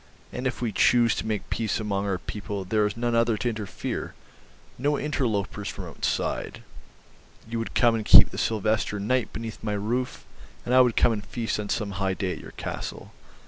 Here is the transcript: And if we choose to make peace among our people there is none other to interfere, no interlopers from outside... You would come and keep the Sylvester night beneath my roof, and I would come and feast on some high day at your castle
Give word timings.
And 0.33 0.47
if 0.47 0.63
we 0.63 0.71
choose 0.71 1.13
to 1.13 1.27
make 1.27 1.51
peace 1.51 1.79
among 1.79 2.07
our 2.07 2.17
people 2.17 2.65
there 2.65 2.87
is 2.87 2.97
none 2.97 3.13
other 3.13 3.37
to 3.37 3.49
interfere, 3.49 4.15
no 4.79 4.97
interlopers 4.97 5.69
from 5.69 5.85
outside... 5.85 6.63
You 7.47 7.59
would 7.59 7.75
come 7.75 7.93
and 7.93 8.03
keep 8.03 8.31
the 8.31 8.39
Sylvester 8.39 8.99
night 8.99 9.31
beneath 9.31 9.63
my 9.63 9.73
roof, 9.73 10.25
and 10.65 10.73
I 10.73 10.81
would 10.81 10.95
come 10.95 11.11
and 11.11 11.23
feast 11.23 11.59
on 11.59 11.69
some 11.69 11.91
high 12.01 12.15
day 12.15 12.31
at 12.31 12.39
your 12.41 12.53
castle 12.57 13.13